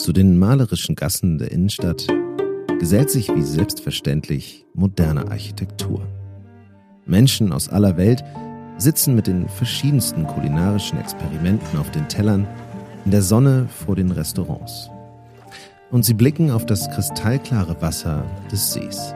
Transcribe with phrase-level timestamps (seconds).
[0.00, 2.06] Zu den malerischen Gassen der Innenstadt
[2.78, 6.08] gesellt sich wie selbstverständlich moderne Architektur.
[7.04, 8.24] Menschen aus aller Welt
[8.78, 12.48] sitzen mit den verschiedensten kulinarischen Experimenten auf den Tellern
[13.04, 14.88] in der Sonne vor den Restaurants.
[15.90, 19.14] Und sie blicken auf das kristallklare Wasser des Sees.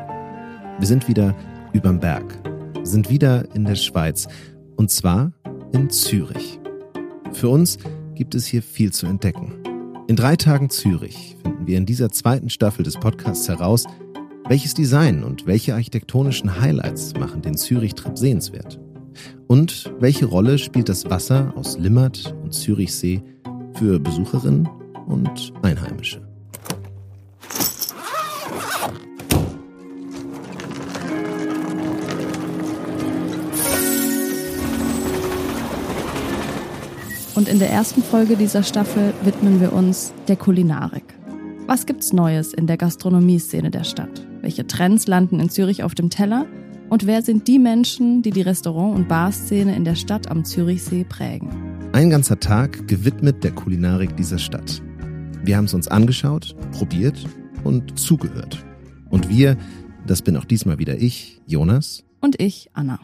[0.78, 1.34] Wir sind wieder
[1.72, 2.38] überm Berg,
[2.82, 4.28] sind wieder in der Schweiz
[4.76, 5.32] und zwar
[5.72, 6.60] in Zürich.
[7.32, 7.78] Für uns
[8.14, 9.64] gibt es hier viel zu entdecken.
[10.06, 13.84] In drei Tagen Zürich finden wir in dieser zweiten Staffel des Podcasts heraus,
[14.46, 18.78] welches Design und welche architektonischen Highlights machen den Zürich-Trip sehenswert?
[19.46, 23.22] Und welche Rolle spielt das Wasser aus Limmat und Zürichsee
[23.72, 24.68] für Besucherinnen
[25.06, 26.23] und Einheimische?
[37.44, 41.04] Und in der ersten Folge dieser Staffel widmen wir uns der Kulinarik.
[41.66, 44.26] Was gibt's Neues in der Gastronomieszene der Stadt?
[44.40, 46.46] Welche Trends landen in Zürich auf dem Teller?
[46.88, 51.04] Und wer sind die Menschen, die die Restaurant- und Barszene in der Stadt am Zürichsee
[51.04, 51.50] prägen?
[51.92, 54.80] Ein ganzer Tag gewidmet der Kulinarik dieser Stadt.
[55.42, 57.26] Wir haben es uns angeschaut, probiert
[57.62, 58.64] und zugehört.
[59.10, 59.58] Und wir,
[60.06, 62.04] das bin auch diesmal wieder ich, Jonas.
[62.22, 63.00] Und ich, Anna.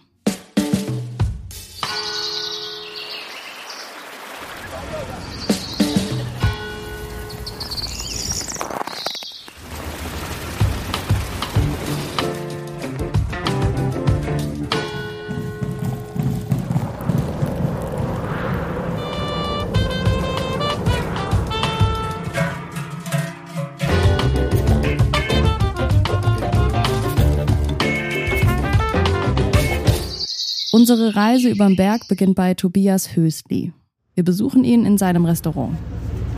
[30.80, 33.74] Unsere Reise überm Berg beginnt bei Tobias Hösli.
[34.14, 35.76] Wir besuchen ihn in seinem Restaurant.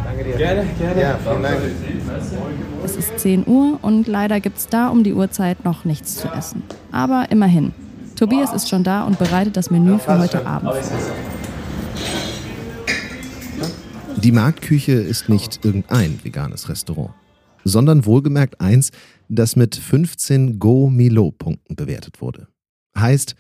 [0.03, 0.37] Danke dir.
[0.37, 1.01] Gerne, gerne.
[1.01, 1.61] Ja, vielen Dank.
[2.85, 6.27] Es ist 10 Uhr und leider gibt es da um die Uhrzeit noch nichts zu
[6.27, 6.65] essen.
[6.91, 7.71] Aber immerhin.
[8.17, 10.83] Tobias ist schon da und bereitet das Menü für heute Abend vor.
[14.17, 17.11] Die Marktküche ist nicht irgendein veganes Restaurant,
[17.63, 18.91] sondern wohlgemerkt eins,
[19.29, 22.49] das mit 15 Go-Milo-Punkten bewertet wurde.
[22.99, 23.37] Heißt,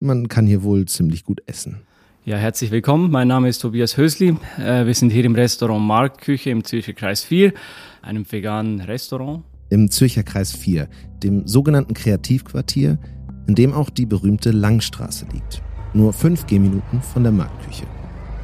[0.00, 1.82] man kann hier wohl ziemlich gut essen.
[2.24, 3.10] Ja, herzlich willkommen.
[3.10, 4.36] Mein Name ist Tobias Hösli.
[4.58, 7.52] Äh, wir sind hier im Restaurant Marktküche im Zürcher Kreis 4,
[8.02, 9.44] einem veganen Restaurant.
[9.70, 10.88] Im Zürcher Kreis 4,
[11.22, 12.98] dem sogenannten Kreativquartier,
[13.46, 15.62] in dem auch die berühmte Langstraße liegt.
[15.94, 17.86] Nur fünf Gehminuten von der Marktküche.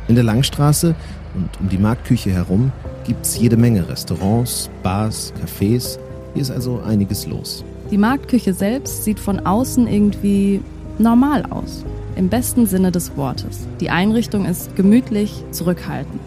[0.08, 0.94] In der Langstraße
[1.34, 2.72] und um die Marktküche herum
[3.04, 5.98] gibt es jede Menge Restaurants, Bars, Cafés.
[6.34, 7.64] Hier ist also einiges los.
[7.90, 10.60] Die Marktküche selbst sieht von außen irgendwie
[11.02, 11.84] normal aus.
[12.16, 13.66] Im besten Sinne des Wortes.
[13.80, 16.20] Die Einrichtung ist gemütlich, zurückhaltend.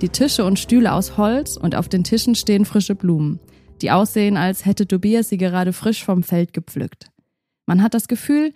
[0.00, 3.38] Die Tische und Stühle aus Holz und auf den Tischen stehen frische Blumen,
[3.82, 7.10] die aussehen, als hätte Tobias sie gerade frisch vom Feld gepflückt.
[7.66, 8.52] Man hat das Gefühl,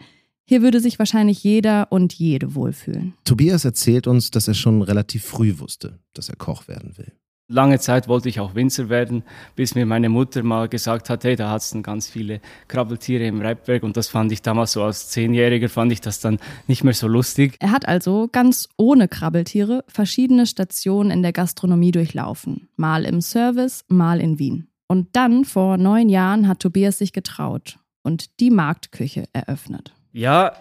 [0.47, 3.14] hier würde sich wahrscheinlich jeder und jede wohlfühlen.
[3.25, 7.12] Tobias erzählt uns, dass er schon relativ früh wusste, dass er Koch werden will.
[7.49, 9.22] Lange Zeit wollte ich auch Winzer werden,
[9.55, 13.43] bis mir meine Mutter mal gesagt hat, hey, da hat es ganz viele Krabbeltiere im
[13.43, 16.38] Reibwerk und das fand ich damals so als Zehnjähriger, fand ich das dann
[16.69, 17.56] nicht mehr so lustig.
[17.60, 22.69] Er hat also ganz ohne Krabbeltiere verschiedene Stationen in der Gastronomie durchlaufen.
[22.77, 24.69] Mal im Service, mal in Wien.
[24.87, 29.93] Und dann, vor neun Jahren, hat Tobias sich getraut und die Marktküche eröffnet.
[30.12, 30.53] Ja,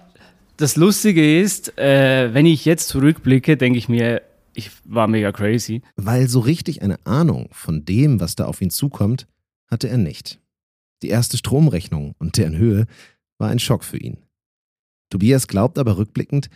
[0.57, 4.21] das Lustige ist, äh, wenn ich jetzt zurückblicke, denke ich mir,
[4.55, 5.81] ich war mega crazy.
[5.95, 9.27] Weil so richtig eine Ahnung von dem, was da auf ihn zukommt,
[9.67, 10.39] hatte er nicht.
[11.01, 12.85] Die erste Stromrechnung und deren Höhe
[13.37, 14.17] war ein Schock für ihn.
[15.09, 16.49] Tobias glaubt aber rückblickend,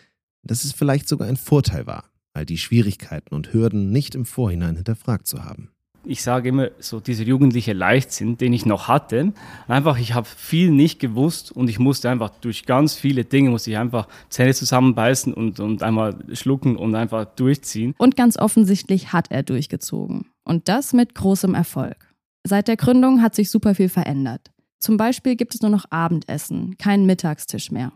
[0.43, 4.75] dass es vielleicht sogar ein Vorteil war, all die Schwierigkeiten und Hürden nicht im Vorhinein
[4.75, 5.71] hinterfragt zu haben
[6.07, 9.33] ich sage immer so, dieser jugendliche Leichtsinn, den ich noch hatte,
[9.67, 13.71] einfach, ich habe viel nicht gewusst und ich musste einfach durch ganz viele Dinge, musste
[13.71, 17.93] ich einfach Zähne zusammenbeißen und, und einmal schlucken und einfach durchziehen.
[17.97, 20.27] Und ganz offensichtlich hat er durchgezogen.
[20.43, 22.13] Und das mit großem Erfolg.
[22.43, 24.51] Seit der Gründung hat sich super viel verändert.
[24.79, 27.91] Zum Beispiel gibt es nur noch Abendessen, keinen Mittagstisch mehr.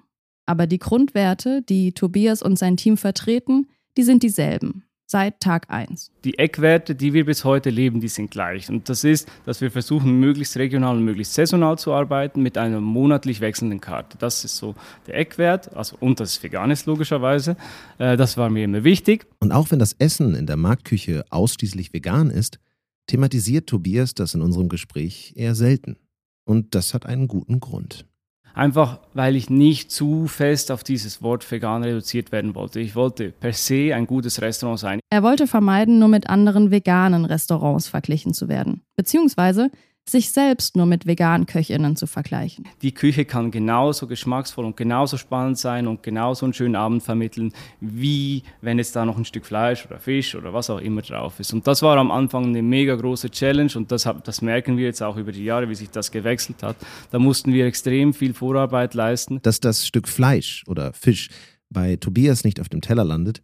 [0.46, 3.68] Aber die Grundwerte, die Tobias und sein Team vertreten,
[3.98, 6.10] die sind dieselben seit Tag 1.
[6.24, 8.69] Die Eckwerte, die wir bis heute leben, die sind gleich.
[8.69, 12.80] Und das ist, dass wir versuchen, möglichst regional und möglichst saisonal zu arbeiten mit einer
[12.80, 14.18] monatlich wechselnden Karte.
[14.18, 14.74] Das ist so
[15.08, 17.58] der Eckwert, also und das ist vegan ist logischerweise.
[17.98, 19.28] Äh, das war mir immer wichtig.
[19.40, 22.60] Und auch wenn das Essen in der Marktküche ausschließlich vegan ist,
[23.07, 25.98] thematisiert Tobias das in unserem Gespräch eher selten.
[26.46, 28.06] Und das hat einen guten Grund.
[28.53, 32.80] Einfach weil ich nicht zu fest auf dieses Wort vegan reduziert werden wollte.
[32.80, 35.00] Ich wollte per se ein gutes Restaurant sein.
[35.09, 38.81] Er wollte vermeiden, nur mit anderen veganen Restaurants verglichen zu werden.
[38.95, 39.69] Beziehungsweise
[40.09, 42.68] sich selbst nur mit veganen Köchinnen zu vergleichen.
[42.81, 47.53] Die Küche kann genauso geschmacksvoll und genauso spannend sein und genauso einen schönen Abend vermitteln,
[47.80, 51.39] wie wenn jetzt da noch ein Stück Fleisch oder Fisch oder was auch immer drauf
[51.39, 51.53] ist.
[51.53, 55.01] Und das war am Anfang eine mega große Challenge und das, das merken wir jetzt
[55.01, 56.75] auch über die Jahre, wie sich das gewechselt hat.
[57.12, 59.39] Da mussten wir extrem viel Vorarbeit leisten.
[59.44, 61.30] Dass das Stück Fleisch oder Fisch
[61.69, 63.42] bei Tobias nicht auf dem Teller landet,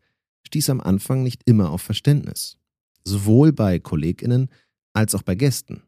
[0.48, 2.57] stieß am Anfang nicht immer auf Verständnis.
[3.03, 4.50] Sowohl bei KollegInnen
[4.94, 5.83] als auch bei Gästen.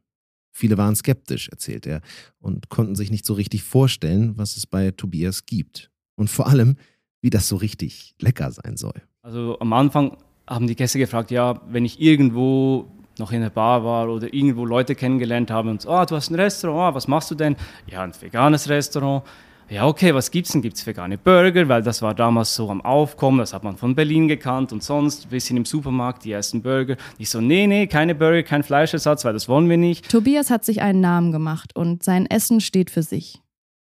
[0.51, 2.01] Viele waren skeptisch, erzählt er,
[2.39, 5.91] und konnten sich nicht so richtig vorstellen, was es bei Tobias gibt.
[6.15, 6.75] Und vor allem,
[7.21, 9.01] wie das so richtig lecker sein soll.
[9.21, 10.17] Also am Anfang
[10.47, 14.65] haben die Gäste gefragt, ja, wenn ich irgendwo noch in der Bar war oder irgendwo
[14.65, 17.55] Leute kennengelernt habe und so, ah, du hast ein Restaurant, ah, was machst du denn?
[17.87, 19.23] Ja, ein veganes Restaurant
[19.69, 20.61] ja, okay, was gibt's denn?
[20.61, 21.67] Gibt's vegane Burger?
[21.67, 25.25] Weil das war damals so am Aufkommen, das hat man von Berlin gekannt und sonst
[25.25, 26.97] ein bisschen im Supermarkt, die ersten Burger.
[27.17, 30.09] Ich so, nee, nee, keine Burger, kein Fleischersatz, weil das wollen wir nicht.
[30.09, 33.41] Tobias hat sich einen Namen gemacht und sein Essen steht für sich.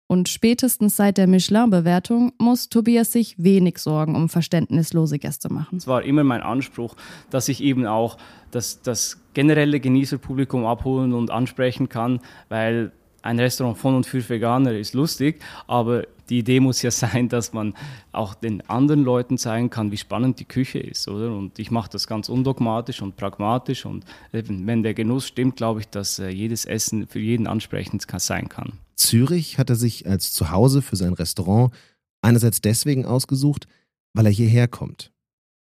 [0.10, 5.78] Und spätestens seit der Michelin-Bewertung muss Tobias sich wenig Sorgen um verständnislose Gäste machen.
[5.78, 6.96] Es war immer mein Anspruch,
[7.30, 8.18] dass ich eben auch
[8.52, 12.94] das, das generelle Genießerpublikum abholen und ansprechen kann, weil
[13.28, 17.52] ein Restaurant von und für Veganer ist lustig, aber die Idee muss ja sein, dass
[17.52, 17.74] man
[18.14, 21.36] auch den anderen Leuten zeigen kann, wie spannend die Küche ist, oder?
[21.36, 25.90] Und ich mache das ganz undogmatisch und pragmatisch und wenn der Genuss stimmt, glaube ich,
[25.90, 28.74] dass äh, jedes Essen für jeden ansprechend sein kann.
[28.96, 31.74] Zürich hat er sich als Zuhause für sein Restaurant
[32.22, 33.68] einerseits deswegen ausgesucht,
[34.14, 35.12] weil er hierher kommt.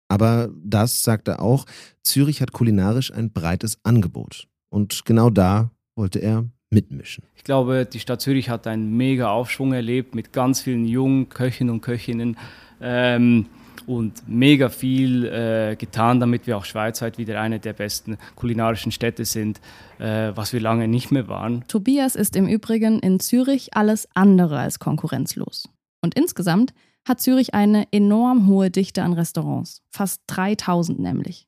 [0.08, 1.66] Aber das, sagt er auch,
[2.04, 4.48] Zürich hat kulinarisch ein breites Angebot.
[4.70, 7.24] Und genau da wollte er mitmischen.
[7.36, 11.74] Ich glaube, die Stadt Zürich hat einen mega Aufschwung erlebt mit ganz vielen jungen Köchinnen
[11.74, 12.38] und Köchinnen.
[12.80, 13.48] Ähm,
[13.88, 19.26] und mega viel äh, getan, damit wir auch schweizweit wieder eine der besten kulinarischen Städte
[19.26, 19.62] sind,
[20.00, 21.64] äh, was wir lange nicht mehr waren.
[21.68, 25.70] Tobias ist im Übrigen in Zürich alles andere als konkurrenzlos.
[26.02, 26.74] Und insgesamt
[27.08, 31.48] hat Zürich eine enorm hohe Dichte an Restaurants, fast 3000 nämlich.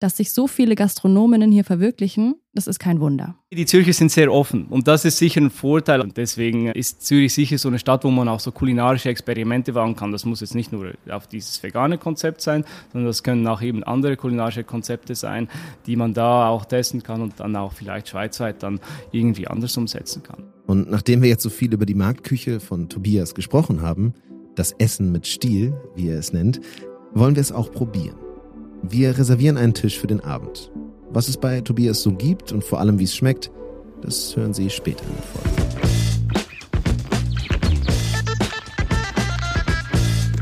[0.00, 3.36] Dass sich so viele Gastronominnen hier verwirklichen, das ist kein Wunder.
[3.52, 6.00] Die Zürcher sind sehr offen und das ist sicher ein Vorteil.
[6.00, 9.96] Und deswegen ist Zürich sicher so eine Stadt, wo man auch so kulinarische Experimente wagen
[9.96, 10.10] kann.
[10.10, 13.84] Das muss jetzt nicht nur auf dieses vegane Konzept sein, sondern das können auch eben
[13.84, 15.48] andere kulinarische Konzepte sein,
[15.84, 18.80] die man da auch testen kann und dann auch vielleicht schweizweit dann
[19.12, 20.44] irgendwie anders umsetzen kann.
[20.66, 24.14] Und nachdem wir jetzt so viel über die Marktküche von Tobias gesprochen haben,
[24.54, 26.58] das Essen mit Stil, wie er es nennt,
[27.12, 28.16] wollen wir es auch probieren.
[28.82, 30.70] Wir reservieren einen Tisch für den Abend.
[31.10, 33.50] Was es bei Tobias so gibt und vor allem wie es schmeckt,
[34.00, 35.50] das hören Sie später in der Folge.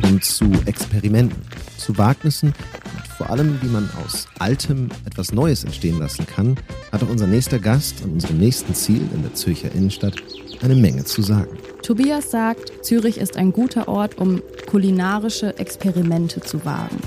[0.04, 1.42] Und zu Experimenten,
[1.76, 6.56] zu Wagnissen und vor allem, wie man aus Altem etwas Neues entstehen lassen kann,
[6.92, 10.14] hat auch unser nächster Gast an unserem nächsten Ziel in der Zürcher Innenstadt
[10.62, 11.58] eine Menge zu sagen.
[11.82, 16.98] Tobias sagt, Zürich ist ein guter Ort, um kulinarische Experimente zu wagen.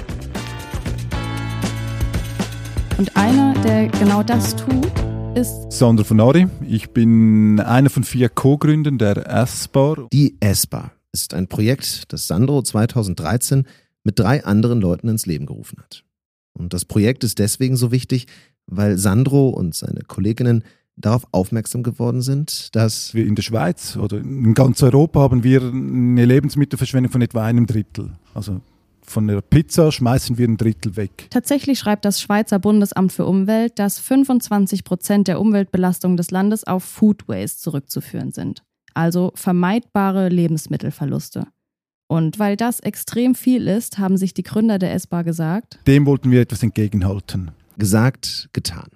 [3.01, 4.91] Und einer, der genau das tut,
[5.33, 6.45] ist Sandro von Ari.
[6.69, 10.07] Ich bin einer von vier Co-Gründern der S-Bar.
[10.13, 13.65] Die S-Bar ist ein Projekt, das Sandro 2013
[14.03, 16.03] mit drei anderen Leuten ins Leben gerufen hat.
[16.53, 18.27] Und das Projekt ist deswegen so wichtig,
[18.67, 20.63] weil Sandro und seine Kolleginnen
[20.95, 25.63] darauf aufmerksam geworden sind, dass wir in der Schweiz oder in ganz Europa haben wir
[25.63, 28.11] eine Lebensmittelverschwendung von etwa einem Drittel.
[28.35, 28.61] Also
[29.11, 31.27] von der Pizza schmeißen wir ein Drittel weg.
[31.29, 36.83] Tatsächlich schreibt das Schweizer Bundesamt für Umwelt, dass 25 Prozent der Umweltbelastung des Landes auf
[36.83, 38.63] Food Waste zurückzuführen sind,
[38.93, 41.47] also vermeidbare Lebensmittelverluste.
[42.07, 46.31] Und weil das extrem viel ist, haben sich die Gründer der S-Bar gesagt, dem wollten
[46.31, 47.51] wir etwas entgegenhalten.
[47.77, 48.89] Gesagt, getan.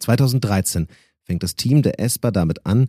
[0.00, 0.86] 2013
[1.22, 2.88] fängt das Team der S-Bar damit an,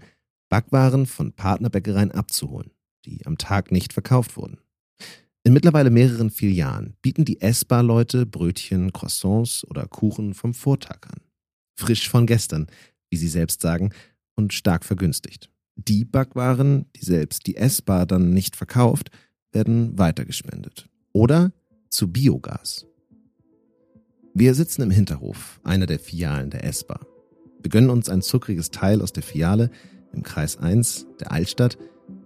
[0.49, 2.71] Backwaren von Partnerbäckereien abzuholen,
[3.05, 4.57] die am Tag nicht verkauft wurden.
[5.49, 11.21] In mittlerweile mehreren Filialen bieten die Essbar-Leute Brötchen, Croissants oder Kuchen vom Vortag an.
[11.75, 12.67] Frisch von gestern,
[13.09, 13.89] wie sie selbst sagen,
[14.35, 15.49] und stark vergünstigt.
[15.75, 19.09] Die Backwaren, die selbst die Essbar dann nicht verkauft,
[19.51, 20.87] werden weitergespendet.
[21.13, 21.51] Oder
[21.89, 22.85] zu Biogas.
[24.35, 27.07] Wir sitzen im Hinterhof einer der Filialen der Essbar.
[27.59, 29.71] Wir gönnen uns ein zuckriges Teil aus der Filiale
[30.13, 31.79] im Kreis 1 der Altstadt,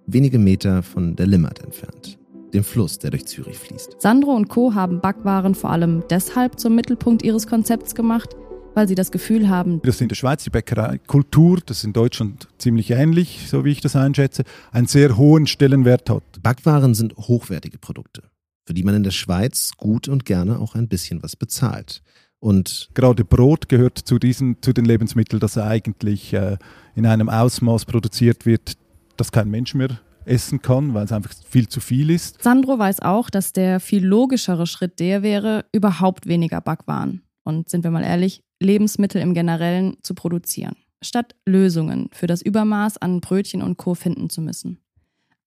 [0.08, 2.20] wenige Meter von der Limmat entfernt
[2.54, 4.02] dem Fluss, der durch Zürich fließt.
[4.02, 4.74] Sandro und Co.
[4.74, 8.36] haben Backwaren vor allem deshalb zum Mittelpunkt ihres Konzepts gemacht,
[8.76, 11.94] weil sie das Gefühl haben, Das ist in der Schweiz die Bäckereikultur, das ist in
[11.94, 16.24] Deutschland ziemlich ähnlich, so wie ich das einschätze, einen sehr hohen Stellenwert hat.
[16.42, 18.24] Backwaren sind hochwertige Produkte,
[18.66, 22.02] für die man in der Schweiz gut und gerne auch ein bisschen was bezahlt.
[22.40, 26.58] Und Gerade Brot gehört zu, diesen, zu den Lebensmitteln, das eigentlich äh,
[26.94, 28.74] in einem Ausmaß produziert wird,
[29.16, 32.42] das kein Mensch mehr essen kann, weil es einfach viel zu viel ist.
[32.44, 37.84] Sandro weiß auch, dass der viel logischere Schritt der wäre, überhaupt weniger Backwaren und sind
[37.84, 43.62] wir mal ehrlich, Lebensmittel im Generellen zu produzieren, statt Lösungen für das Übermaß an Brötchen
[43.62, 43.94] und Co.
[43.96, 44.80] finden zu müssen.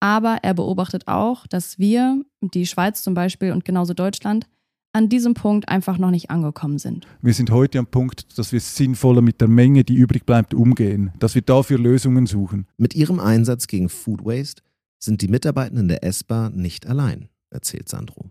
[0.00, 4.46] Aber er beobachtet auch, dass wir, die Schweiz zum Beispiel und genauso Deutschland,
[4.92, 7.06] an diesem Punkt einfach noch nicht angekommen sind.
[7.20, 11.12] Wir sind heute am Punkt, dass wir sinnvoller mit der Menge, die übrig bleibt, umgehen,
[11.18, 12.66] dass wir dafür Lösungen suchen.
[12.78, 14.62] mit ihrem Einsatz gegen Food Waste
[15.06, 18.26] sind die Mitarbeitenden der ESPA nicht allein, erzählt Sandro.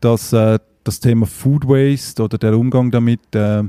[0.00, 3.64] Dass äh, das Thema Food Waste oder der Umgang damit äh,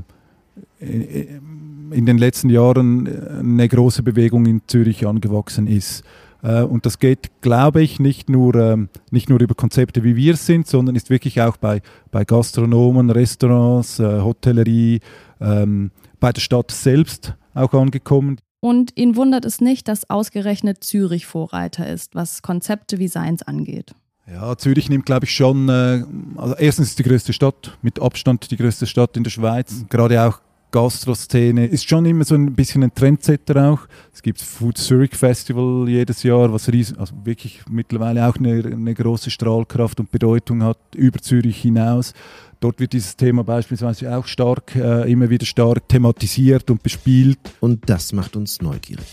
[0.80, 3.06] in den letzten Jahren
[3.38, 6.02] eine große Bewegung in Zürich angewachsen ist.
[6.42, 10.34] Äh, Und das geht, glaube ich, nicht nur, ähm, nicht nur über Konzepte, wie wir
[10.34, 15.00] es sind, sondern ist wirklich auch bei, bei Gastronomen, Restaurants, äh, Hotellerie,
[15.40, 18.38] ähm, bei der Stadt selbst auch angekommen.
[18.64, 23.92] Und ihn wundert es nicht, dass ausgerechnet Zürich Vorreiter ist, was Konzepte wie seins angeht.
[24.30, 26.04] Ja, Zürich nimmt, glaube ich, schon, äh,
[26.36, 29.84] also erstens ist die größte Stadt, mit Abstand die größte Stadt in der Schweiz.
[29.88, 30.40] Gerade auch
[30.70, 33.80] Gastroszene ist schon immer so ein bisschen ein Trendsetter auch.
[34.14, 38.94] Es gibt Food Zurich Festival jedes Jahr, was riesen, also wirklich mittlerweile auch eine, eine
[38.94, 42.14] große Strahlkraft und Bedeutung hat über Zürich hinaus.
[42.62, 47.40] Dort wird dieses Thema beispielsweise auch stark, äh, immer wieder stark thematisiert und bespielt.
[47.58, 49.04] Und das macht uns neugierig.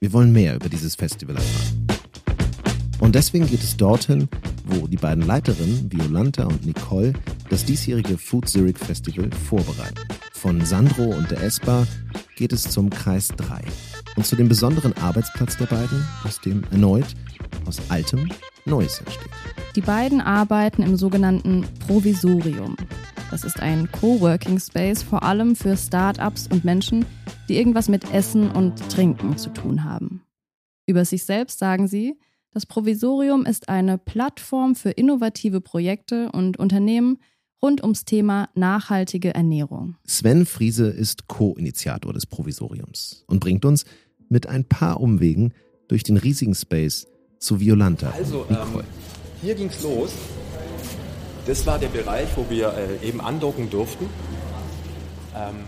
[0.00, 1.86] Wir wollen mehr über dieses Festival erfahren.
[2.98, 4.30] Und deswegen geht es dorthin,
[4.64, 7.12] wo die beiden Leiterinnen, Violanta und Nicole,
[7.50, 10.00] das diesjährige Food Zurich Festival vorbereiten.
[10.32, 11.86] Von Sandro und der ESPA
[12.34, 13.60] geht es zum Kreis 3
[14.16, 17.14] und zu dem besonderen Arbeitsplatz der beiden, aus dem erneut
[17.66, 18.30] aus Altem
[18.64, 19.65] Neues entsteht.
[19.76, 22.76] Die beiden arbeiten im sogenannten Provisorium.
[23.30, 27.04] Das ist ein Coworking Space vor allem für Start-ups und Menschen,
[27.50, 30.22] die irgendwas mit Essen und Trinken zu tun haben.
[30.86, 32.18] Über sich selbst sagen sie,
[32.52, 37.18] das Provisorium ist eine Plattform für innovative Projekte und Unternehmen
[37.62, 39.96] rund ums Thema nachhaltige Ernährung.
[40.06, 43.84] Sven Friese ist Co-Initiator des Provisoriums und bringt uns
[44.30, 45.52] mit ein paar Umwegen
[45.86, 47.06] durch den riesigen Space
[47.38, 48.82] zu Violanta Also, ähm,
[49.42, 50.12] hier ging's los.
[51.46, 54.06] Das war der Bereich, wo wir äh, eben andocken durften.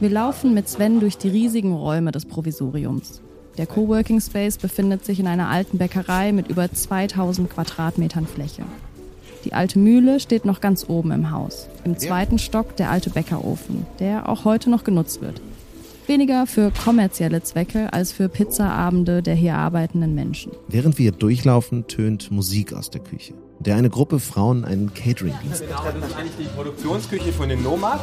[0.00, 3.20] Wir laufen mit Sven durch die riesigen Räume des Provisoriums.
[3.58, 8.62] Der Coworking Space befindet sich in einer alten Bäckerei mit über 2000 Quadratmetern Fläche.
[9.44, 11.68] Die alte Mühle steht noch ganz oben im Haus.
[11.84, 15.40] Im zweiten Stock der alte Bäckerofen, der auch heute noch genutzt wird.
[16.06, 20.52] Weniger für kommerzielle Zwecke als für Pizzaabende der hier arbeitenden Menschen.
[20.68, 25.82] Während wir durchlaufen, tönt Musik aus der Küche, der eine Gruppe Frauen einen Catering-Dienst Genau,
[25.84, 28.02] das ist eigentlich die Produktionsküche von den Nomads.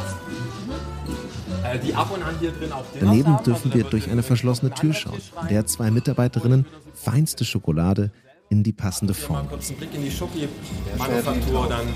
[1.64, 3.44] Äh, die ab und an hier drin auch Daneben haben.
[3.44, 8.10] dürfen wir durch eine verschlossene Tür schauen, in der zwei Mitarbeiterinnen feinste Schokolade
[8.48, 9.48] in die passende Form.
[9.48, 11.86] kurz einen Blick in die Schoki-Manufaktur dann.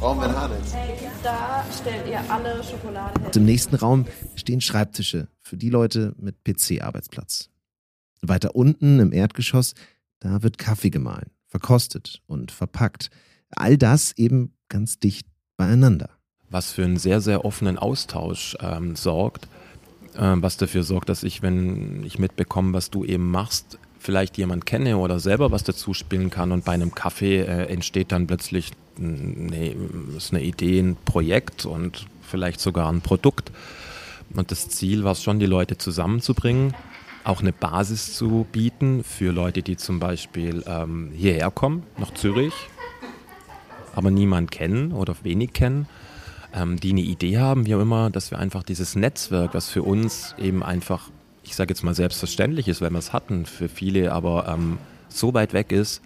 [0.00, 0.50] Brauchen wir?
[1.22, 3.26] Da stellt ihr alle Schokolade hin.
[3.26, 7.50] Und Im nächsten Raum stehen Schreibtische für die Leute mit PC-Arbeitsplatz.
[8.22, 9.74] Weiter unten im Erdgeschoss,
[10.20, 13.10] da wird Kaffee gemahlen, verkostet und verpackt.
[13.50, 16.10] All das eben ganz dicht beieinander.
[16.50, 19.48] was für einen sehr, sehr offenen Austausch ähm, sorgt,
[20.16, 24.66] ähm, was dafür sorgt, dass ich, wenn ich mitbekomme, was du eben machst, vielleicht jemand
[24.66, 28.70] kenne oder selber was dazu spielen kann und bei einem Kaffee äh, entsteht dann plötzlich
[28.98, 29.74] eine,
[30.16, 33.50] ist eine Idee, ein Projekt und vielleicht sogar ein Produkt.
[34.34, 36.74] Und das Ziel war es schon, die Leute zusammenzubringen,
[37.24, 42.54] auch eine Basis zu bieten für Leute, die zum Beispiel ähm, hierher kommen, nach Zürich,
[43.94, 45.86] aber niemand kennen oder wenig kennen,
[46.54, 49.82] ähm, die eine Idee haben, wie auch immer, dass wir einfach dieses Netzwerk, was für
[49.82, 51.10] uns eben einfach,
[51.42, 54.78] ich sage jetzt mal selbstverständlich ist, weil wir es hatten, für viele aber ähm,
[55.08, 56.02] so weit weg ist.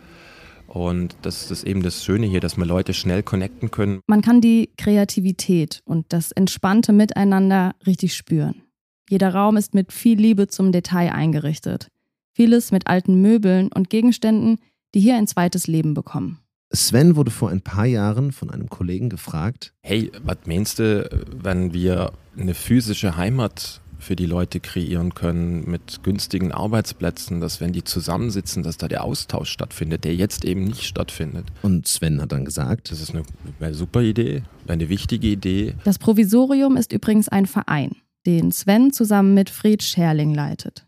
[0.69, 4.01] Und das ist eben das Schöne hier, dass wir Leute schnell connecten können.
[4.07, 8.68] Man kann die Kreativität und das entspannte Miteinander richtig spüren.
[9.09, 11.89] Jeder Raum ist mit viel Liebe zum Detail eingerichtet.
[12.35, 14.59] Vieles mit alten Möbeln und Gegenständen,
[14.95, 16.39] die hier ein zweites Leben bekommen.
[16.71, 21.73] Sven wurde vor ein paar Jahren von einem Kollegen gefragt, Hey, was meinst du, wenn
[21.73, 27.85] wir eine physische Heimat für die Leute kreieren können mit günstigen Arbeitsplätzen, dass wenn die
[27.85, 31.47] zusammensitzen, dass da der Austausch stattfindet, der jetzt eben nicht stattfindet.
[31.63, 33.23] Und Sven hat dann gesagt, das ist eine,
[33.59, 35.75] eine super Idee, eine wichtige Idee.
[35.85, 37.97] Das Provisorium ist übrigens ein Verein,
[38.29, 40.87] den Sven zusammen mit Fred Scherling leitet.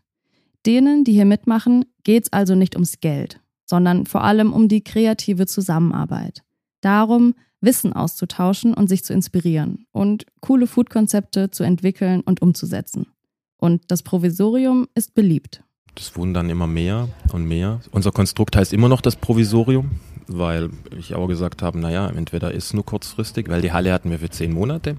[0.67, 4.83] Denen, die hier mitmachen, geht es also nicht ums Geld, sondern vor allem um die
[4.83, 6.43] kreative Zusammenarbeit.
[6.81, 13.07] Darum, Wissen auszutauschen und sich zu inspirieren und coole Food-Konzepte zu entwickeln und umzusetzen.
[13.57, 15.63] Und das Provisorium ist beliebt.
[15.95, 17.81] Das wurden dann immer mehr und mehr.
[17.91, 19.91] Unser Konstrukt heißt immer noch das Provisorium,
[20.27, 24.19] weil ich auch gesagt habe, naja, entweder ist nur kurzfristig, weil die Halle hatten wir
[24.19, 24.95] für zehn Monate.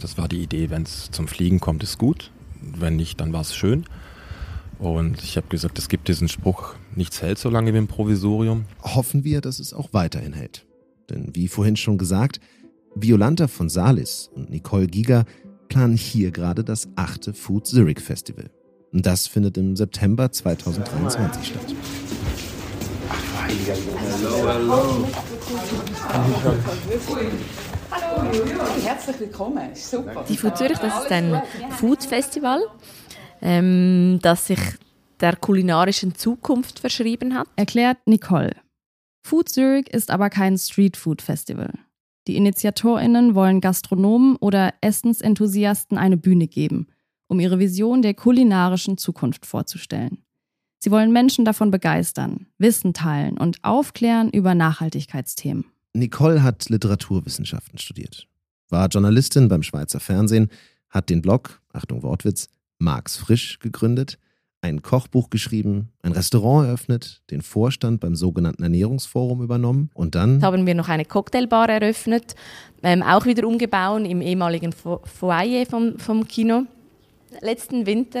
[0.00, 2.32] Das war die Idee, wenn es zum Fliegen kommt, ist gut.
[2.60, 3.84] Wenn nicht, dann war es schön.
[4.78, 8.66] Und ich habe gesagt, es gibt diesen Spruch, nichts hält so lange wie ein Provisorium.
[8.82, 10.66] Hoffen wir, dass es auch weiterhin hält.
[11.08, 12.40] Denn wie vorhin schon gesagt,
[12.94, 15.24] Violanta von Salis und Nicole Giger
[15.68, 18.50] planen hier gerade das achte Food Zurich Festival.
[18.92, 21.74] Und das findet im September 2023 statt.
[24.28, 25.06] Hallo, hallo.
[27.90, 28.30] Hallo,
[28.82, 29.74] herzlich willkommen.
[29.74, 30.24] Super.
[30.28, 32.60] Die Food Zurich, das ist ein Food Festival,
[33.40, 34.58] ähm, das sich
[35.20, 37.46] der kulinarischen Zukunft verschrieben hat.
[37.56, 38.54] Erklärt Nicole.
[39.22, 41.72] Food Zurich ist aber kein Street Food Festival.
[42.26, 46.88] Die InitiatorInnen wollen Gastronomen oder Essensenthusiasten eine Bühne geben,
[47.28, 50.22] um ihre Vision der kulinarischen Zukunft vorzustellen.
[50.78, 55.64] Sie wollen Menschen davon begeistern, Wissen teilen und aufklären über Nachhaltigkeitsthemen.
[55.96, 58.26] Nicole hat Literaturwissenschaften studiert,
[58.68, 60.50] war Journalistin beim Schweizer Fernsehen,
[60.90, 62.48] hat den Blog, Achtung Wortwitz,
[62.78, 64.18] Marx Frisch gegründet
[64.66, 70.66] ein Kochbuch geschrieben, ein Restaurant eröffnet, den Vorstand beim sogenannten Ernährungsforum übernommen und dann haben
[70.66, 72.34] wir noch eine Cocktailbar eröffnet,
[72.82, 76.64] ähm, auch wieder umgebaut im ehemaligen Foyer vom, vom Kino.
[77.40, 78.20] Letzten Winter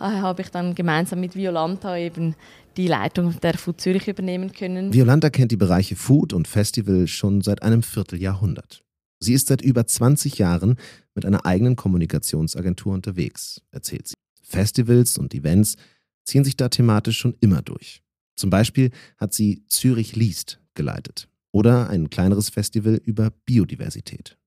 [0.00, 2.34] äh, habe ich dann gemeinsam mit Violanta eben
[2.76, 4.92] die Leitung der Food Zürich übernehmen können.
[4.92, 8.82] Violanta kennt die Bereiche Food und Festival schon seit einem Vierteljahrhundert.
[9.20, 10.76] Sie ist seit über 20 Jahren
[11.14, 14.14] mit einer eigenen Kommunikationsagentur unterwegs, erzählt sie.
[14.42, 15.76] Festivals und Events
[16.24, 18.02] ziehen sich da thematisch schon immer durch.
[18.36, 24.38] Zum Beispiel hat sie Zürich liest geleitet oder ein kleineres Festival über Biodiversität.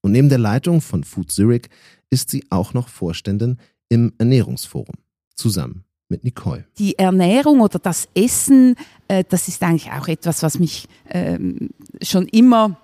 [0.00, 1.68] Und neben der Leitung von Food Zurich
[2.10, 3.58] ist sie auch noch Vorständin
[3.88, 4.96] im Ernährungsforum,
[5.34, 6.64] zusammen mit Nicole.
[6.78, 8.76] Die Ernährung oder das Essen,
[9.08, 11.70] äh, das ist eigentlich auch etwas, was mich ähm,
[12.00, 12.76] schon immer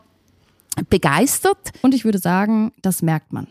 [0.90, 1.70] begeistert.
[1.82, 3.46] Und ich würde sagen, das merkt man.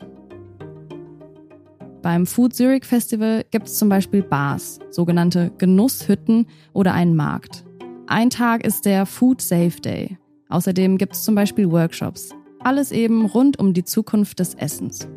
[2.02, 7.64] Beim Food Zurich Festival gibt es zum Beispiel Bars, sogenannte Genusshütten oder einen Markt.
[8.08, 10.18] Ein Tag ist der Food Safe Day.
[10.50, 12.30] Außerdem gibt es zum Beispiel Workshops.
[12.60, 15.08] Alles eben rund um die Zukunft des Essens.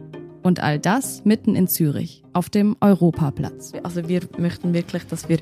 [0.43, 3.73] Und all das mitten in Zürich, auf dem Europaplatz.
[3.83, 5.39] Also wir möchten wirklich, dass wir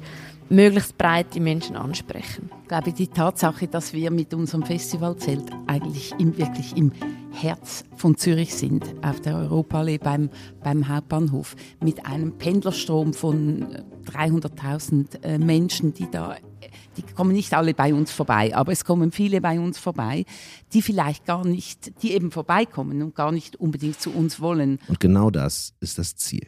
[0.50, 2.50] möglichst breit die Menschen ansprechen.
[2.62, 6.92] Ich glaube, die Tatsache, dass wir mit unserem Festivalzelt eigentlich im, wirklich im
[7.32, 10.30] Herz von Zürich sind, auf der Europaallee beim,
[10.62, 13.66] beim Hauptbahnhof, mit einem Pendlerstrom von
[14.10, 16.36] 300.000 äh, Menschen, die da,
[16.96, 20.24] die kommen nicht alle bei uns vorbei, aber es kommen viele bei uns vorbei,
[20.72, 24.78] die vielleicht gar nicht, die eben vorbeikommen und gar nicht unbedingt zu uns wollen.
[24.88, 26.46] Und genau das ist das Ziel.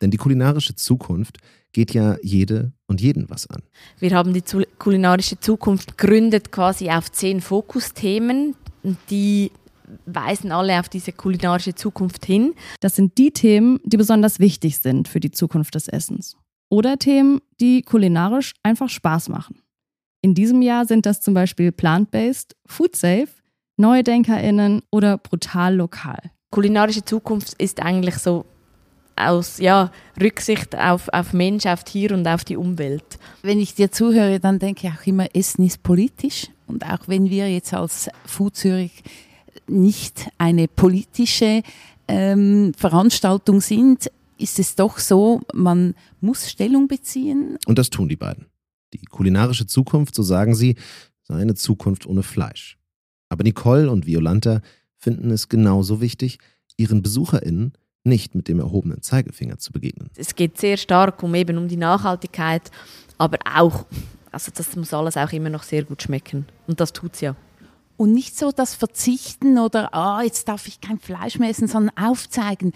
[0.00, 1.38] Denn die kulinarische Zukunft
[1.72, 3.62] geht ja jede und jeden was an.
[3.98, 4.42] Wir haben die
[4.78, 8.56] kulinarische Zukunft gründet quasi auf zehn Fokusthemen,
[9.10, 9.52] die
[10.06, 12.54] weisen alle auf diese kulinarische Zukunft hin.
[12.80, 16.36] Das sind die Themen, die besonders wichtig sind für die Zukunft des Essens.
[16.70, 19.60] Oder Themen, die kulinarisch einfach Spaß machen.
[20.22, 23.28] In diesem Jahr sind das zum Beispiel Plant-Based, Food Safe,
[23.76, 26.30] NeudenkerInnen oder brutal lokal.
[26.50, 28.44] Kulinarische Zukunft ist eigentlich so
[29.16, 33.18] aus ja, Rücksicht auf, auf Mensch, auf Tier und auf die Umwelt.
[33.42, 36.48] Wenn ich dir zuhöre, dann denke ich auch immer, Essen ist politisch.
[36.66, 39.02] Und auch wenn wir jetzt als Food Zürich
[39.66, 41.62] nicht eine politische
[42.08, 47.58] ähm, Veranstaltung sind, ist es doch so, man muss Stellung beziehen.
[47.66, 48.46] Und das tun die beiden.
[48.92, 50.76] Die kulinarische Zukunft, so sagen sie,
[51.22, 52.78] sei eine Zukunft ohne Fleisch.
[53.28, 54.60] Aber Nicole und Violanta
[54.96, 56.38] finden es genauso wichtig,
[56.76, 57.72] ihren BesucherInnen
[58.04, 60.10] nicht mit dem erhobenen Zeigefinger zu begegnen.
[60.16, 62.70] Es geht sehr stark um eben um die Nachhaltigkeit,
[63.18, 63.84] aber auch,
[64.32, 66.46] also das muss alles auch immer noch sehr gut schmecken.
[66.66, 67.36] Und das tut es ja.
[67.96, 71.94] Und nicht so das Verzichten oder, ah, jetzt darf ich kein Fleisch mehr essen, sondern
[71.98, 72.72] aufzeigen,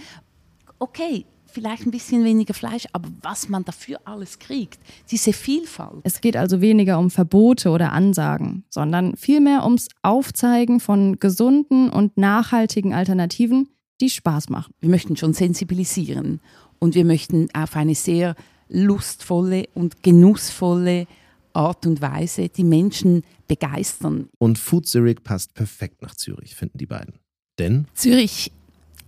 [0.78, 1.24] okay,
[1.54, 4.78] vielleicht ein bisschen weniger Fleisch, aber was man dafür alles kriegt,
[5.10, 6.00] diese Vielfalt.
[6.02, 12.16] Es geht also weniger um Verbote oder Ansagen, sondern vielmehr ums Aufzeigen von gesunden und
[12.18, 13.68] nachhaltigen Alternativen,
[14.00, 14.74] die Spaß machen.
[14.80, 16.40] Wir möchten schon sensibilisieren
[16.80, 18.34] und wir möchten auf eine sehr
[18.68, 21.06] lustvolle und genussvolle
[21.52, 24.28] Art und Weise die Menschen begeistern.
[24.38, 27.14] Und Food Zurich passt perfekt nach Zürich, finden die beiden.
[27.60, 28.50] Denn Zürich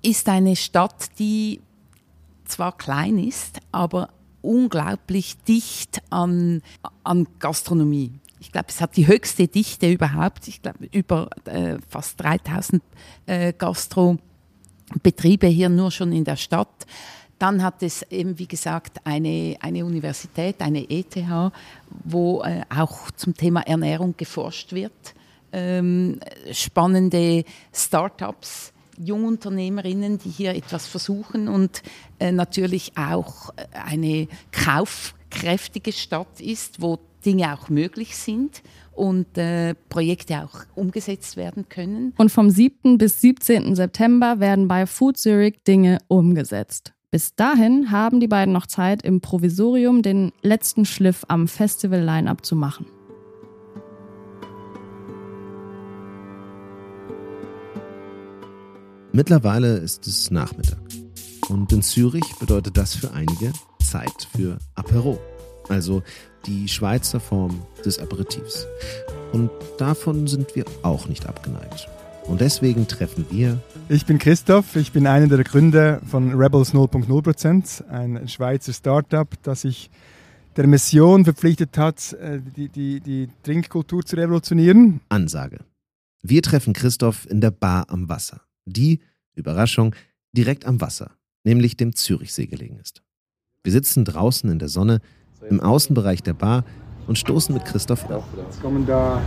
[0.03, 1.61] ist eine Stadt, die
[2.49, 4.11] zwar klein ist, aber
[4.43, 6.63] unglaublich dicht an,
[7.05, 8.13] an Gastronomie.
[8.41, 10.47] Ich glaube, es hat die höchste Dichte überhaupt.
[10.47, 12.83] Ich glaube, über äh, fast 3000
[13.27, 16.87] äh, Gastrobetriebe hier nur schon in der Stadt.
[17.39, 21.17] Dann hat es eben, wie gesagt, eine, eine Universität, eine ETH,
[22.05, 24.93] wo äh, auch zum Thema Ernährung geforscht wird.
[25.53, 26.21] Ähm,
[26.53, 31.83] spannende Start-ups, Jungunternehmerinnen, die hier etwas versuchen und
[32.19, 40.45] äh, natürlich auch eine kaufkräftige Stadt ist, wo Dinge auch möglich sind und äh, Projekte
[40.45, 42.15] auch umgesetzt werden können.
[42.17, 42.99] Und vom 7.
[42.99, 43.75] bis 17.
[43.75, 46.93] September werden bei Food Zurich Dinge umgesetzt.
[47.11, 52.57] Bis dahin haben die beiden noch Zeit, im Provisorium den letzten Schliff am Festival-Line-Up zu
[52.57, 52.87] machen.
[59.17, 60.77] Mittlerweile ist es Nachmittag.
[61.49, 63.51] Und in Zürich bedeutet das für einige
[63.83, 65.19] Zeit für Apero,
[65.71, 66.03] also
[66.45, 68.67] die Schweizer Form des Aperitivs.
[69.33, 71.89] Und davon sind wir auch nicht abgeneigt.
[72.27, 73.59] Und deswegen treffen wir.
[73.89, 79.63] Ich bin Christoph, ich bin einer der Gründer von Rebels 0.0%, ein Schweizer Startup, das
[79.63, 79.89] sich
[80.59, 85.01] der Mission verpflichtet hat, äh, die, die, die Trinkkultur zu revolutionieren.
[85.09, 85.61] Ansage.
[86.21, 89.01] Wir treffen Christoph in der Bar am Wasser, die,
[89.35, 89.95] Überraschung,
[90.33, 91.13] direkt am Wasser,
[91.45, 93.03] nämlich dem Zürichsee gelegen ist.
[93.63, 95.01] Wir sitzen draußen in der Sonne
[95.49, 96.65] im Außenbereich der Bar
[97.07, 98.25] und stoßen mit Christoph auf.
[98.37, 99.23] Jetzt kommen da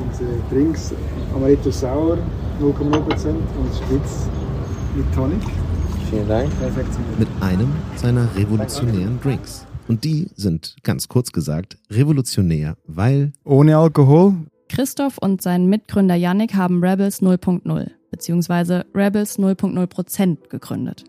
[0.00, 0.92] unsere Drinks,
[1.34, 2.18] Amaretto Sauer,
[2.60, 4.28] 0,0% und Spitz
[4.96, 5.42] mit Tonic.
[6.10, 6.50] Vielen Dank.
[7.18, 9.66] Mit einem seiner revolutionären Drinks.
[9.88, 14.34] Und die sind, ganz kurz gesagt, revolutionär, weil Ohne Alkohol.
[14.68, 18.82] Christoph und sein Mitgründer Yannick haben Rebels 0.0 bzw.
[18.94, 21.04] Rebels 0.0% gegründet.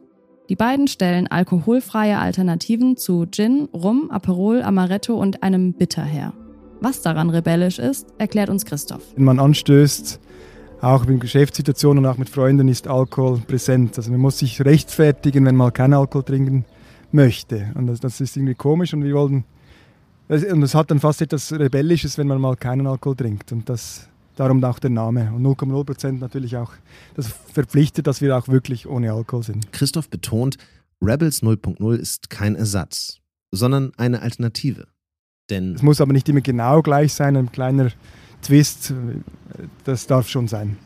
[0.50, 6.34] Die beiden stellen alkoholfreie Alternativen zu Gin, Rum, Aperol, Amaretto und einem Bitter her.
[6.82, 9.02] Was daran rebellisch ist, erklärt uns Christoph.
[9.16, 10.20] Wenn man anstößt,
[10.82, 13.98] auch in Geschäftssituationen und auch mit Freunden ist Alkohol präsent.
[13.98, 16.66] Also man muss sich rechtfertigen, wenn man keinen Alkohol trinken
[17.12, 17.72] möchte.
[17.76, 19.46] Und das, das ist irgendwie komisch und wir wollen
[20.28, 23.52] und es hat dann fast etwas Rebellisches, wenn man mal keinen Alkohol trinkt.
[23.52, 25.32] Und das, darum auch der Name.
[25.34, 26.72] Und 0,0% natürlich auch,
[27.16, 29.72] das verpflichtet, dass wir auch wirklich ohne Alkohol sind.
[29.72, 30.58] Christoph betont,
[31.02, 33.20] Rebels 0.0 ist kein Ersatz,
[33.52, 34.88] sondern eine Alternative.
[35.50, 37.92] Denn Es muss aber nicht immer genau gleich sein, ein kleiner
[38.42, 38.94] Twist,
[39.84, 40.78] das darf schon sein.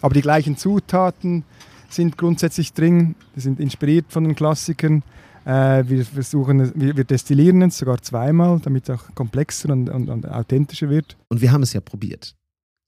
[0.00, 1.44] Aber die gleichen Zutaten
[1.88, 5.02] sind grundsätzlich drin, die sind inspiriert von den Klassikern.
[5.44, 10.28] Äh, wir versuchen, wir destillieren es sogar zweimal, damit es auch komplexer und, und, und
[10.28, 11.16] authentischer wird.
[11.28, 12.34] Und wir haben es ja probiert.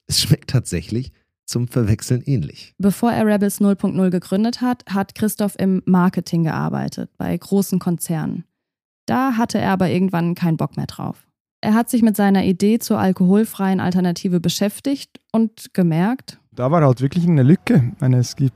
[0.07, 1.13] Es schmeckt tatsächlich
[1.45, 2.75] zum Verwechseln ähnlich.
[2.79, 8.45] Bevor er Rebels 0.0 gegründet hat, hat Christoph im Marketing gearbeitet, bei großen Konzernen.
[9.07, 11.27] Da hatte er aber irgendwann keinen Bock mehr drauf.
[11.61, 17.01] Er hat sich mit seiner Idee zur alkoholfreien Alternative beschäftigt und gemerkt, Da war halt
[17.01, 17.93] wirklich eine Lücke.
[17.95, 18.55] Ich meine, es gibt,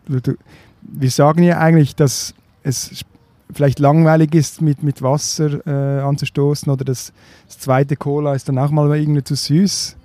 [0.82, 3.04] wir sagen ja eigentlich, dass es
[3.52, 7.12] vielleicht langweilig ist, mit, mit Wasser äh, anzustoßen oder das,
[7.46, 9.96] das zweite Cola ist dann auch mal irgendwie zu süß.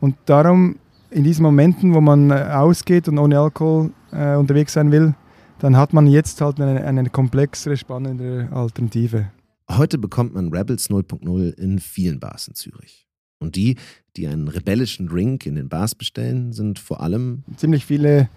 [0.00, 0.76] Und darum,
[1.10, 5.14] in diesen Momenten, wo man äh, ausgeht und ohne Alkohol äh, unterwegs sein will,
[5.58, 9.26] dann hat man jetzt halt eine, eine komplexere, spannendere Alternative.
[9.68, 13.06] Heute bekommt man Rebels 0.0 in vielen Bars in Zürich.
[13.38, 13.76] Und die,
[14.16, 18.28] die einen rebellischen Drink in den Bars bestellen, sind vor allem Ziemlich viele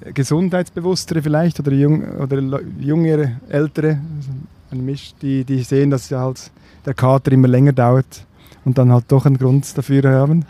[0.00, 4.30] äh, Gesundheitsbewusstere vielleicht oder, jung, oder jüngere, ältere, also
[4.70, 6.50] ein Misch, die, die sehen, dass ja halt
[6.84, 8.26] der Kater immer länger dauert
[8.64, 10.44] und dann halt doch einen Grund dafür haben.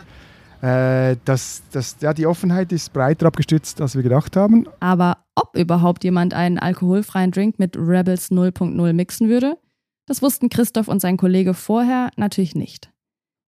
[0.61, 4.67] Äh, das, das, ja, die Offenheit ist breiter abgestützt, als wir gedacht haben.
[4.79, 9.57] aber ob überhaupt jemand einen alkoholfreien Drink mit Rebels 0.0 mixen würde,
[10.05, 12.91] das wussten Christoph und sein Kollege vorher natürlich nicht.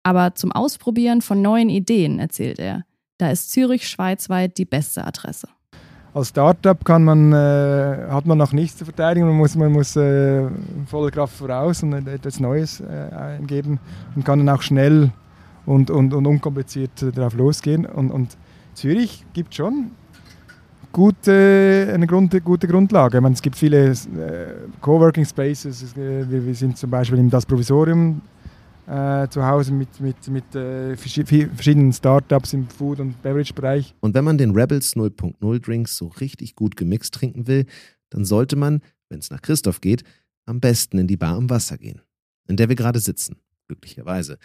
[0.04, 2.84] Aber zum Ausprobieren von neuen Ideen, erzählt er,
[3.18, 5.48] da ist Zürich schweizweit die beste Adresse.
[6.14, 9.96] Als Startup kann man, äh, hat man noch nichts zu verteidigen, man muss, man muss
[9.96, 10.48] äh,
[10.86, 13.80] voller Kraft voraus und etwas Neues äh, eingeben
[14.16, 15.12] und kann dann auch schnell
[15.66, 17.86] und, und, und unkompliziert darauf losgehen.
[17.86, 18.38] Und, und
[18.74, 19.92] Zürich gibt schon
[20.92, 23.20] gute, eine Grund, gute Grundlage.
[23.20, 23.96] Meine, es gibt viele äh,
[24.82, 25.82] Coworking Spaces.
[25.82, 28.22] Es, äh, wir, wir sind zum Beispiel in das Provisorium
[28.88, 33.96] äh, zu Hause mit, mit, mit äh, verschiedenen Startups im Food- und Beverage-Bereich.
[34.00, 37.66] Und wenn man den Rebels 0.0 Drinks so richtig gut gemixt trinken will,
[38.10, 40.04] dann sollte man, wenn es nach Christoph geht,
[40.46, 42.02] am besten in die Bar am Wasser gehen,
[42.48, 44.38] in der wir gerade sitzen, glücklicherweise.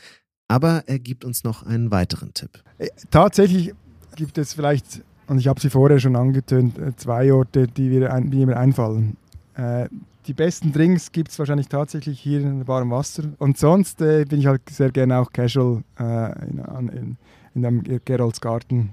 [0.49, 2.63] Aber er gibt uns noch einen weiteren Tipp.
[2.79, 3.75] Äh, tatsächlich
[4.17, 8.13] gibt es vielleicht, und ich habe sie vorher schon angetönt, äh, zwei Orte, die mir,
[8.13, 9.17] ein, die mir einfallen.
[9.55, 9.89] Äh,
[10.27, 13.25] die besten Drinks gibt es wahrscheinlich tatsächlich hier in warmem Wasser.
[13.39, 17.17] Und sonst äh, bin ich halt sehr gerne auch casual äh, in, in,
[17.55, 18.91] in einem Gerolds Garten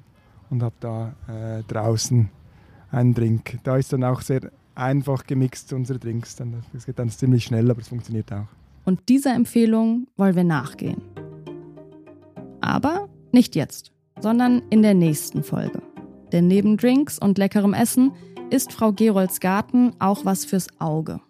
[0.50, 2.30] und habe da äh, draußen
[2.92, 3.60] einen Drink.
[3.64, 6.38] Da ist dann auch sehr einfach gemixt, unsere Drinks.
[6.74, 8.48] Das geht dann ziemlich schnell, aber es funktioniert auch.
[8.86, 11.02] Und dieser Empfehlung wollen wir nachgehen.
[12.66, 15.84] Aber nicht jetzt, sondern in der nächsten Folge.
[16.32, 18.12] Denn neben Drinks und leckerem Essen
[18.50, 21.22] ist Frau Gerolds Garten auch was fürs Auge.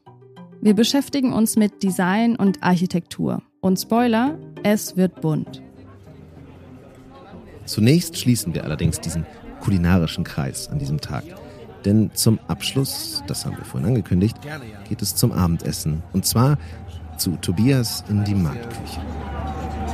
[0.62, 3.42] Wir beschäftigen uns mit Design und Architektur.
[3.60, 5.62] Und Spoiler, es wird bunt.
[7.66, 9.26] Zunächst schließen wir allerdings diesen
[9.60, 11.26] kulinarischen Kreis an diesem Tag.
[11.84, 14.38] Denn zum Abschluss, das haben wir vorhin angekündigt,
[14.88, 16.02] geht es zum Abendessen.
[16.14, 16.58] Und zwar
[17.18, 19.02] zu Tobias in die Marktküche.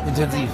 [0.08, 0.50] Intensiv.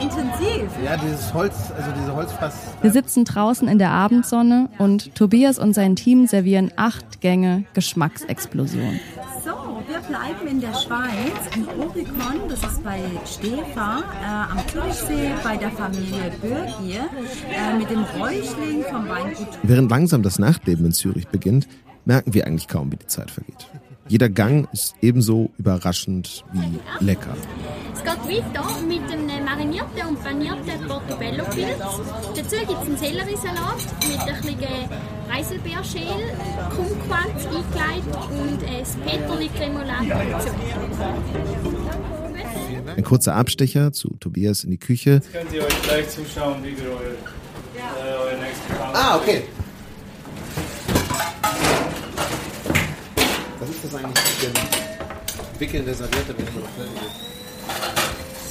[0.00, 0.68] Intensiv?
[0.84, 2.54] Ja, dieses Holz, also diese Holzfass.
[2.80, 9.00] Wir sitzen draußen in der Abendsonne und Tobias und sein Team servieren acht Gänge Geschmacksexplosion.
[9.44, 9.50] So,
[9.88, 15.56] wir bleiben in der Schweiz, in Orikon, das ist bei Stefa äh, am Zürichsee bei
[15.56, 17.08] der Familie Bürgier
[17.50, 19.48] äh, mit dem Räuchling vom Weingut.
[19.62, 21.68] Während langsam das Nachtleben in Zürich beginnt,
[22.04, 23.66] merken wir eigentlich kaum, wie die Zeit vergeht.
[24.08, 27.36] Jeder Gang ist ebenso überraschend wie lecker.
[27.94, 29.09] Es geht weiter mit
[29.50, 31.78] einem marinierten und panierten Portobello-Pilz.
[32.36, 33.76] Dazu gibt es einen Selleriesalat
[34.08, 34.88] mit ein bisschen
[35.28, 36.34] Reiselbeerschäl,
[36.74, 40.48] Kumquats eingelegt und ein Peterli-Cremolade dazu.
[42.96, 45.10] Ein kurzer Abstecher zu Tobias in die Küche.
[45.10, 47.12] Jetzt könnt ihr euch gleich zuschauen, wie wir euer,
[47.76, 49.44] äh, euer nächsten Gang Ah, okay.
[53.58, 57.39] Was ist das eigentlich mit dem Wickeln der Serviette, wenn man fertig ist?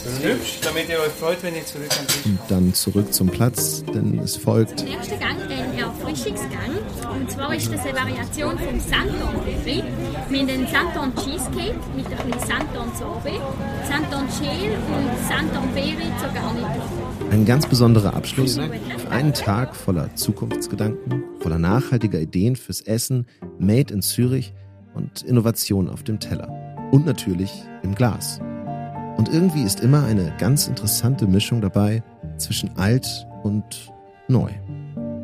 [0.04, 3.14] Das ist hübsch, damit ihr euch freut, wenn ihr zurück am Tisch Und dann zurück
[3.14, 6.72] zum Platz, denn es folgt Der nächste Gang ein Erfrischungsgang.
[7.20, 9.84] Und zwar ist das eine Variation vom Santon Buffet.
[10.30, 13.42] Wir haben den Santon Cheesecake mit ein bisschen Santon Sorbet,
[13.90, 17.32] Santon Schäl und Santon Berry zur Garnitur.
[17.32, 23.28] ein ganz besonderer Abschluss auf einen Tag voller Zukunftsgedanken, voller nachhaltiger Ideen fürs Essen,
[23.60, 24.54] Made in Zürich
[24.94, 26.50] und Innovation auf dem Teller.
[26.92, 27.52] Und natürlich
[27.84, 28.40] im Glas.
[29.20, 32.02] Und irgendwie ist immer eine ganz interessante Mischung dabei
[32.38, 33.92] zwischen alt und
[34.30, 34.50] neu.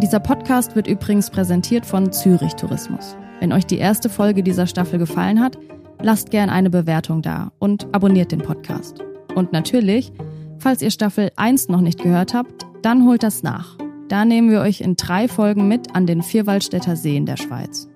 [0.01, 3.15] Dieser Podcast wird übrigens präsentiert von Zürich Tourismus.
[3.39, 5.58] Wenn euch die erste Folge dieser Staffel gefallen hat,
[6.01, 8.99] lasst gern eine Bewertung da und abonniert den Podcast.
[9.34, 10.12] Und natürlich,
[10.60, 13.77] falls ihr Staffel 1 noch nicht gehört habt, dann holt das nach.
[14.10, 17.88] Da nehmen wir euch in drei Folgen mit an den Vierwaldstätter Seen der Schweiz.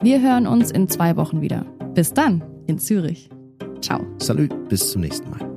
[0.00, 1.66] Wir hören uns in zwei Wochen wieder.
[1.92, 3.28] Bis dann in Zürich.
[3.86, 4.04] Ciao.
[4.18, 5.55] Salü, bis zum nächsten Mal.